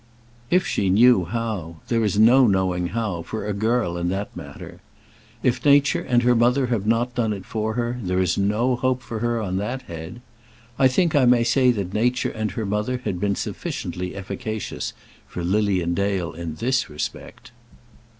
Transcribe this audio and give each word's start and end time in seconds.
If 0.49 0.65
she 0.65 0.89
knew 0.89 1.25
how! 1.25 1.75
There 1.87 2.03
is 2.03 2.17
no 2.17 2.47
knowing 2.47 2.87
how, 2.87 3.21
for 3.21 3.45
a 3.45 3.53
girl, 3.53 3.97
in 3.97 4.09
that 4.09 4.35
matter. 4.35 4.79
If 5.43 5.63
nature 5.63 6.01
and 6.01 6.23
her 6.23 6.33
mother 6.33 6.65
have 6.65 6.87
not 6.87 7.13
done 7.13 7.33
it 7.33 7.45
for 7.45 7.75
her, 7.75 7.99
there 8.01 8.19
is 8.19 8.35
no 8.35 8.75
hope 8.75 9.03
for 9.03 9.19
her 9.19 9.39
on 9.39 9.57
that 9.57 9.83
head. 9.83 10.21
I 10.79 10.87
think 10.87 11.15
I 11.15 11.25
may 11.25 11.43
say 11.43 11.69
that 11.73 11.93
nature 11.93 12.31
and 12.31 12.49
her 12.53 12.65
mother 12.65 12.99
had 13.05 13.19
been 13.19 13.35
sufficiently 13.35 14.15
efficacious 14.15 14.93
for 15.27 15.43
Lilian 15.43 15.93
Dale 15.93 16.33
in 16.33 16.55
this 16.55 16.89
respect. 16.89 17.51